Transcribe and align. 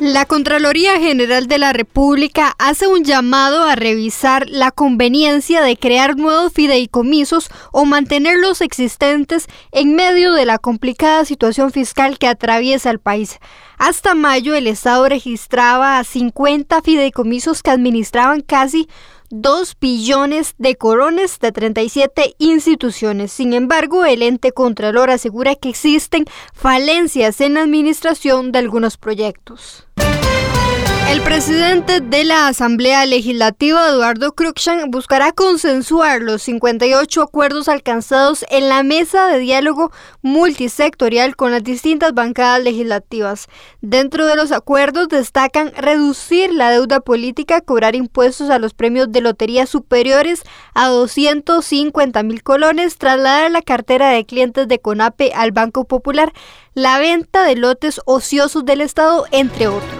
La 0.00 0.24
Contraloría 0.24 0.98
General 0.98 1.46
de 1.46 1.58
la 1.58 1.74
República 1.74 2.54
hace 2.58 2.86
un 2.86 3.04
llamado 3.04 3.64
a 3.64 3.76
revisar 3.76 4.48
la 4.48 4.70
conveniencia 4.70 5.60
de 5.60 5.76
crear 5.76 6.16
nuevos 6.16 6.54
fideicomisos 6.54 7.50
o 7.70 7.84
mantener 7.84 8.38
los 8.38 8.62
existentes 8.62 9.46
en 9.72 9.94
medio 9.94 10.32
de 10.32 10.46
la 10.46 10.56
complicada 10.56 11.26
situación 11.26 11.70
fiscal 11.70 12.18
que 12.18 12.28
atraviesa 12.28 12.88
el 12.88 12.98
país. 12.98 13.40
Hasta 13.76 14.14
mayo 14.14 14.54
el 14.54 14.68
Estado 14.68 15.06
registraba 15.06 15.98
a 15.98 16.04
50 16.04 16.80
fideicomisos 16.80 17.62
que 17.62 17.70
administraban 17.70 18.40
casi 18.40 18.88
2 19.30 19.76
billones 19.80 20.54
de 20.58 20.76
corones 20.76 21.38
de 21.38 21.52
37 21.52 22.34
instituciones. 22.38 23.32
Sin 23.32 23.52
embargo, 23.52 24.04
el 24.04 24.22
ente 24.22 24.52
contralor 24.52 25.10
asegura 25.10 25.54
que 25.54 25.68
existen 25.68 26.24
falencias 26.52 27.40
en 27.40 27.54
la 27.54 27.62
administración 27.62 28.52
de 28.52 28.58
algunos 28.58 28.96
proyectos. 28.96 29.86
El 31.10 31.22
presidente 31.22 32.00
de 32.00 32.22
la 32.22 32.46
Asamblea 32.46 33.04
Legislativa, 33.04 33.88
Eduardo 33.88 34.30
Cruikshank, 34.32 34.92
buscará 34.92 35.32
consensuar 35.32 36.22
los 36.22 36.42
58 36.42 37.22
acuerdos 37.22 37.68
alcanzados 37.68 38.44
en 38.48 38.68
la 38.68 38.84
mesa 38.84 39.26
de 39.26 39.40
diálogo 39.40 39.90
multisectorial 40.22 41.34
con 41.34 41.50
las 41.50 41.64
distintas 41.64 42.14
bancadas 42.14 42.62
legislativas. 42.62 43.48
Dentro 43.80 44.24
de 44.24 44.36
los 44.36 44.52
acuerdos 44.52 45.08
destacan 45.08 45.72
reducir 45.76 46.54
la 46.54 46.70
deuda 46.70 47.00
política, 47.00 47.60
cobrar 47.60 47.96
impuestos 47.96 48.48
a 48.48 48.60
los 48.60 48.72
premios 48.72 49.10
de 49.10 49.20
lotería 49.20 49.66
superiores 49.66 50.44
a 50.74 50.86
250 50.86 52.22
mil 52.22 52.44
colones, 52.44 52.98
trasladar 52.98 53.50
la 53.50 53.62
cartera 53.62 54.10
de 54.10 54.24
clientes 54.24 54.68
de 54.68 54.78
CONAPE 54.78 55.32
al 55.34 55.50
Banco 55.50 55.86
Popular, 55.86 56.32
la 56.74 57.00
venta 57.00 57.42
de 57.42 57.56
lotes 57.56 58.00
ociosos 58.04 58.64
del 58.64 58.80
Estado, 58.80 59.26
entre 59.32 59.66
otros. 59.66 59.99